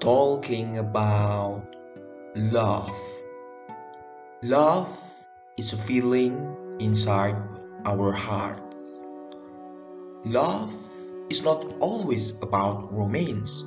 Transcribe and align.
talking 0.00 0.78
about 0.78 1.62
love. 2.34 2.92
Love 4.42 4.92
is 5.56 5.72
a 5.72 5.76
feeling 5.76 6.36
inside 6.80 7.36
our 7.86 8.12
hearts. 8.12 9.04
Love 10.24 10.72
is 11.30 11.42
not 11.42 11.64
always 11.80 12.40
about 12.42 12.92
romance, 12.92 13.62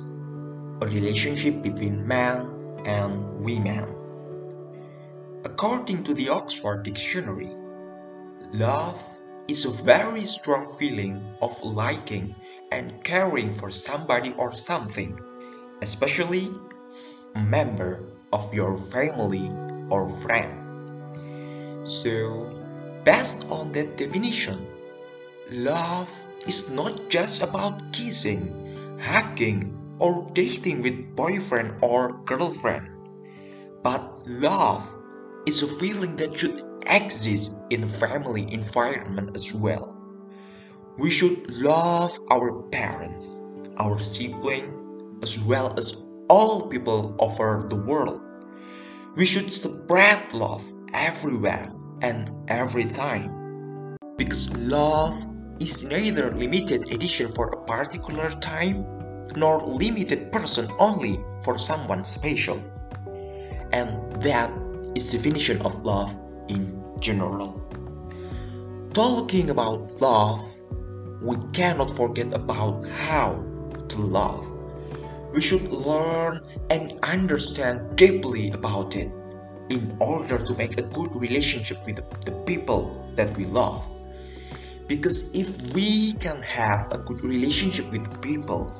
a 0.82 0.86
relationship 0.86 1.62
between 1.62 2.06
man 2.06 2.46
and 2.86 3.40
women. 3.40 3.84
According 5.44 6.04
to 6.04 6.14
the 6.14 6.28
Oxford 6.28 6.84
Dictionary, 6.84 7.50
love 8.52 9.02
is 9.48 9.64
a 9.64 9.82
very 9.82 10.24
strong 10.24 10.68
feeling 10.76 11.20
of 11.42 11.50
liking 11.64 12.34
and 12.70 13.02
caring 13.02 13.52
for 13.54 13.70
somebody 13.70 14.32
or 14.38 14.54
something 14.54 15.18
especially 15.82 16.50
a 17.34 17.40
member 17.40 18.04
of 18.32 18.52
your 18.54 18.78
family 18.78 19.50
or 19.90 20.08
friend. 20.08 20.56
So, 21.88 22.48
based 23.04 23.46
on 23.50 23.72
that 23.72 23.96
definition, 23.96 24.66
love 25.50 26.10
is 26.46 26.70
not 26.70 27.08
just 27.08 27.42
about 27.42 27.92
kissing, 27.92 28.98
hugging, 29.00 29.76
or 29.98 30.30
dating 30.32 30.82
with 30.82 31.14
boyfriend 31.14 31.76
or 31.82 32.22
girlfriend, 32.24 32.88
but 33.82 34.26
love 34.26 34.82
is 35.46 35.62
a 35.62 35.66
feeling 35.78 36.16
that 36.16 36.38
should 36.38 36.64
exist 36.86 37.52
in 37.70 37.86
family 37.86 38.50
environment 38.52 39.30
as 39.34 39.52
well. 39.52 39.96
We 40.98 41.10
should 41.10 41.50
love 41.60 42.18
our 42.30 42.62
parents, 42.68 43.36
our 43.76 43.98
siblings, 44.02 44.79
as 45.22 45.38
well 45.40 45.74
as 45.76 45.96
all 46.28 46.68
people 46.68 47.16
over 47.18 47.66
the 47.68 47.76
world. 47.76 48.22
We 49.16 49.26
should 49.26 49.52
spread 49.52 50.32
love 50.32 50.64
everywhere 50.94 51.72
and 52.02 52.30
every 52.48 52.84
time. 52.84 53.96
Because 54.16 54.54
love 54.56 55.16
is 55.58 55.84
neither 55.84 56.30
limited 56.30 56.92
edition 56.92 57.32
for 57.32 57.48
a 57.48 57.64
particular 57.64 58.30
time 58.40 58.86
nor 59.36 59.62
limited 59.66 60.32
person 60.32 60.70
only 60.78 61.18
for 61.42 61.58
someone 61.58 62.04
special. 62.04 62.62
And 63.72 64.22
that 64.22 64.50
is 64.94 65.10
definition 65.10 65.60
of 65.62 65.82
love 65.82 66.18
in 66.48 66.78
general. 67.00 67.58
Talking 68.94 69.50
about 69.50 70.00
love, 70.00 70.42
we 71.22 71.36
cannot 71.52 71.90
forget 71.90 72.32
about 72.34 72.88
how 72.88 73.44
to 73.88 73.98
love 74.00 74.59
we 75.32 75.40
should 75.40 75.68
learn 75.68 76.40
and 76.70 76.98
understand 77.02 77.96
deeply 77.96 78.50
about 78.50 78.96
it 78.96 79.12
in 79.68 79.96
order 80.00 80.38
to 80.38 80.54
make 80.56 80.78
a 80.78 80.82
good 80.82 81.14
relationship 81.14 81.78
with 81.86 81.96
the 82.24 82.32
people 82.44 83.12
that 83.14 83.36
we 83.36 83.44
love. 83.46 83.88
Because 84.88 85.30
if 85.32 85.60
we 85.72 86.14
can 86.14 86.42
have 86.42 86.88
a 86.92 86.98
good 86.98 87.22
relationship 87.22 87.88
with 87.90 88.20
people, 88.20 88.74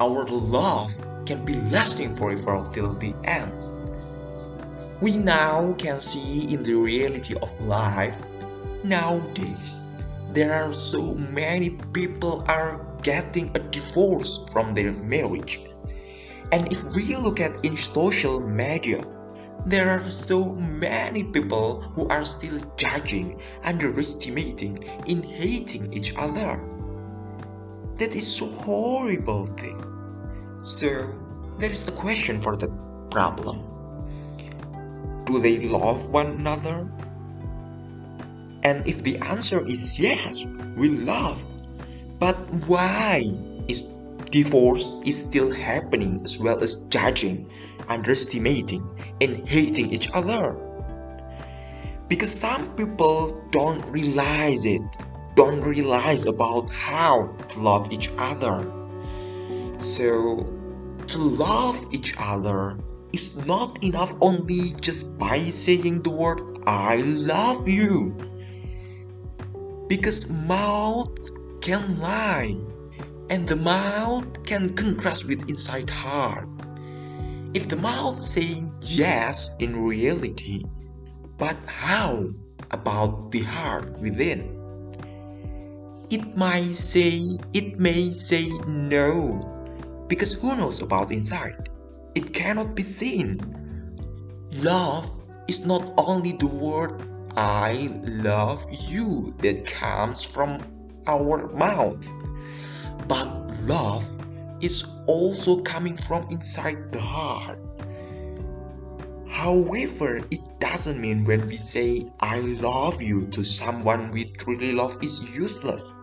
our 0.00 0.26
love 0.26 0.92
can 1.26 1.44
be 1.44 1.54
lasting 1.70 2.14
forever 2.16 2.68
till 2.72 2.94
the 2.94 3.14
end. 3.24 3.52
We 5.00 5.16
now 5.16 5.74
can 5.74 6.00
see 6.00 6.52
in 6.52 6.64
the 6.64 6.74
reality 6.74 7.34
of 7.40 7.60
life 7.60 8.20
nowadays 8.82 9.80
there 10.32 10.52
are 10.52 10.74
so 10.74 11.14
many 11.14 11.70
people 11.92 12.44
are 12.48 12.87
getting 13.02 13.50
a 13.54 13.60
divorce 13.60 14.44
from 14.52 14.74
their 14.74 14.92
marriage 14.92 15.60
and 16.50 16.72
if 16.72 16.82
we 16.94 17.14
look 17.16 17.40
at 17.40 17.62
in 17.64 17.76
social 17.76 18.40
media, 18.40 19.04
there 19.66 19.90
are 19.90 20.08
so 20.08 20.54
many 20.54 21.22
people 21.22 21.82
who 21.94 22.08
are 22.08 22.24
still 22.24 22.58
judging, 22.76 23.40
underestimating, 23.64 24.82
in 25.06 25.22
hating 25.22 25.92
each 25.92 26.14
other. 26.16 26.64
That 27.98 28.14
is 28.14 28.26
so 28.26 28.46
horrible 28.46 29.44
thing. 29.44 29.82
So 30.62 31.12
there 31.58 31.70
is 31.70 31.86
a 31.86 31.92
question 31.92 32.40
for 32.40 32.56
the 32.56 32.68
problem. 33.10 33.64
Do 35.24 35.40
they 35.40 35.68
love 35.68 36.08
one 36.08 36.26
another? 36.26 36.88
And 38.62 38.88
if 38.88 39.02
the 39.02 39.18
answer 39.18 39.66
is 39.66 40.00
yes, 40.00 40.46
we 40.76 40.88
love. 40.88 41.44
But 42.18 42.36
why 42.66 43.24
is 43.68 43.88
Divorce 44.30 44.92
is 45.06 45.22
still 45.22 45.50
happening 45.50 46.20
as 46.22 46.38
well 46.38 46.62
as 46.62 46.84
judging, 46.92 47.50
underestimating, 47.88 48.84
and 49.22 49.48
hating 49.48 49.90
each 49.90 50.10
other. 50.12 50.54
Because 52.08 52.30
some 52.30 52.68
people 52.76 53.42
don't 53.50 53.80
realize 53.86 54.66
it, 54.66 54.82
don't 55.34 55.62
realize 55.62 56.26
about 56.26 56.70
how 56.70 57.34
to 57.48 57.60
love 57.60 57.90
each 57.90 58.10
other. 58.18 58.70
So, 59.78 60.44
to 61.06 61.18
love 61.18 61.86
each 61.90 62.14
other 62.18 62.76
is 63.14 63.34
not 63.46 63.82
enough 63.82 64.12
only 64.20 64.74
just 64.80 65.16
by 65.16 65.38
saying 65.38 66.02
the 66.02 66.10
word 66.10 66.58
I 66.66 66.96
love 66.96 67.66
you. 67.66 68.14
Because 69.88 70.28
mouth 70.28 71.16
can 71.68 72.00
lie 72.00 72.56
and 73.28 73.46
the 73.46 73.54
mouth 73.54 74.24
can 74.48 74.72
contrast 74.72 75.28
with 75.28 75.50
inside 75.50 75.90
heart. 75.90 76.48
If 77.52 77.68
the 77.68 77.76
mouth 77.76 78.22
saying 78.22 78.72
yes 78.80 79.50
in 79.58 79.84
reality, 79.84 80.64
but 81.36 81.58
how 81.66 82.32
about 82.70 83.32
the 83.32 83.40
heart 83.40 83.92
within? 84.00 84.48
It 86.08 86.34
might 86.38 86.72
say 86.72 87.36
it 87.52 87.78
may 87.78 88.12
say 88.12 88.48
no, 88.64 89.44
because 90.08 90.32
who 90.32 90.56
knows 90.56 90.80
about 90.80 91.12
inside? 91.12 91.68
It 92.14 92.32
cannot 92.32 92.74
be 92.74 92.82
seen. 92.82 93.44
Love 94.64 95.04
is 95.48 95.66
not 95.66 95.84
only 95.98 96.32
the 96.32 96.46
word 96.48 97.04
I 97.36 97.92
love 98.24 98.64
you 98.88 99.36
that 99.44 99.66
comes 99.66 100.24
from 100.24 100.77
our 101.08 101.48
mouth 101.54 102.06
but 103.08 103.26
love 103.64 104.04
is 104.60 104.84
also 105.06 105.62
coming 105.62 105.96
from 105.96 106.26
inside 106.30 106.92
the 106.92 107.00
heart. 107.00 107.58
However, 109.28 110.18
it 110.30 110.40
doesn't 110.58 111.00
mean 111.00 111.24
when 111.24 111.46
we 111.46 111.56
say 111.56 112.10
I 112.20 112.40
love 112.40 113.00
you 113.00 113.26
to 113.28 113.44
someone 113.44 114.10
we 114.10 114.26
truly 114.32 114.72
love 114.72 114.98
is 115.02 115.34
useless. 115.34 115.94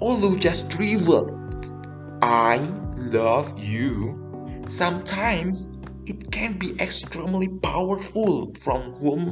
Although 0.00 0.36
just 0.36 0.72
three 0.72 0.96
words, 0.96 1.72
I 2.22 2.56
love 2.96 3.58
you, 3.58 4.16
sometimes 4.68 5.76
it 6.06 6.30
can 6.30 6.58
be 6.58 6.72
extremely 6.80 7.48
powerful 7.48 8.54
from 8.60 8.92
whom 8.94 9.28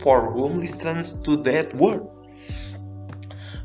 for 0.00 0.30
whom 0.32 0.54
listens 0.54 1.20
to 1.22 1.36
that 1.38 1.74
word. 1.74 2.06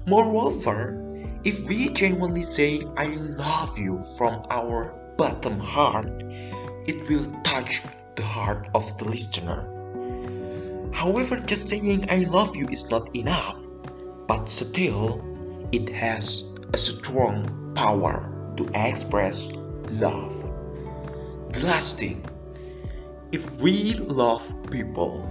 Moreover, 0.05 0.99
if 1.45 1.65
we 1.65 1.87
genuinely 1.87 2.43
say, 2.43 2.83
I 2.97 3.05
love 3.39 3.77
you 3.77 4.03
from 4.17 4.43
our 4.49 4.93
bottom 5.15 5.57
heart, 5.61 6.23
it 6.85 7.07
will 7.07 7.25
touch 7.43 7.81
the 8.15 8.23
heart 8.23 8.67
of 8.75 8.97
the 8.97 9.05
listener. 9.05 9.63
However, 10.91 11.39
just 11.39 11.69
saying 11.69 12.11
I 12.11 12.25
love 12.25 12.53
you 12.53 12.67
is 12.67 12.89
not 12.91 13.15
enough, 13.15 13.57
but 14.27 14.49
still, 14.49 15.23
it 15.71 15.87
has 15.87 16.43
a 16.73 16.77
strong 16.77 17.71
power 17.73 18.29
to 18.57 18.67
express 18.75 19.47
love. 19.89 20.35
The 21.53 21.61
last 21.63 21.99
thing, 21.99 22.25
if 23.31 23.61
we 23.61 23.93
love 23.93 24.43
people, 24.69 25.25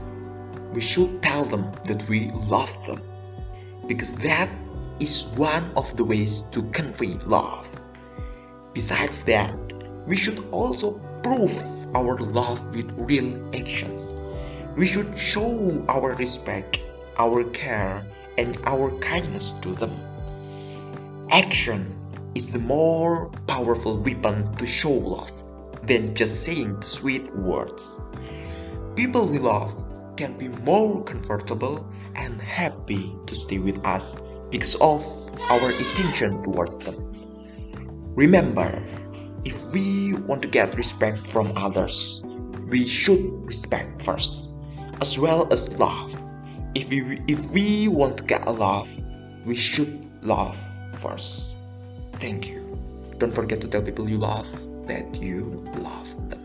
we 0.72 0.80
should 0.80 1.22
tell 1.22 1.44
them 1.44 1.70
that 1.84 2.08
we 2.08 2.30
love 2.30 2.72
them 2.86 3.02
because 3.86 4.14
that 4.14 4.48
is 5.02 5.26
one 5.34 5.68
of 5.76 5.96
the 5.96 6.04
ways 6.04 6.42
to 6.52 6.62
convey 6.70 7.18
love. 7.26 7.66
Besides 8.72 9.22
that, 9.24 9.58
we 10.06 10.14
should 10.14 10.38
also 10.52 11.02
prove 11.24 11.52
our 11.96 12.16
love 12.18 12.62
with 12.72 12.88
real 12.94 13.34
actions. 13.52 14.14
We 14.76 14.86
should 14.86 15.18
show 15.18 15.84
our 15.88 16.14
respect, 16.14 16.80
our 17.18 17.42
care, 17.50 18.06
and 18.38 18.56
our 18.64 18.96
kindness 19.00 19.50
to 19.62 19.74
them. 19.74 19.90
Action 21.32 21.98
is 22.36 22.52
the 22.52 22.60
more 22.60 23.28
powerful 23.48 23.98
weapon 23.98 24.54
to 24.54 24.66
show 24.68 24.92
love 24.92 25.32
than 25.82 26.14
just 26.14 26.44
saying 26.44 26.78
the 26.78 26.86
sweet 26.86 27.26
words. 27.34 28.06
People 28.94 29.28
we 29.28 29.40
love 29.40 29.74
can 30.16 30.38
be 30.38 30.46
more 30.62 31.02
comfortable 31.02 31.84
and 32.14 32.40
happy 32.40 33.16
to 33.26 33.34
stay 33.34 33.58
with 33.58 33.84
us 33.84 34.20
because 34.52 34.76
of 34.76 35.02
our 35.50 35.70
attention 35.70 36.42
towards 36.42 36.76
them. 36.76 36.94
Remember, 38.14 38.70
if 39.44 39.72
we 39.72 40.14
want 40.28 40.42
to 40.42 40.48
get 40.48 40.76
respect 40.76 41.26
from 41.26 41.52
others, 41.56 42.22
we 42.68 42.86
should 42.86 43.44
respect 43.46 44.02
first, 44.02 44.48
as 45.00 45.18
well 45.18 45.48
as 45.50 45.76
love. 45.78 46.14
If 46.74 46.90
we, 46.90 47.20
if 47.26 47.50
we 47.52 47.88
want 47.88 48.18
to 48.18 48.24
get 48.24 48.46
a 48.46 48.50
love, 48.52 48.88
we 49.44 49.56
should 49.56 50.08
love 50.22 50.56
first. 50.94 51.56
Thank 52.16 52.48
you. 52.48 52.60
Don't 53.18 53.34
forget 53.34 53.60
to 53.62 53.68
tell 53.68 53.82
people 53.82 54.08
you 54.08 54.18
love 54.18 54.46
that 54.86 55.20
you 55.20 55.64
love 55.78 56.30
them. 56.30 56.41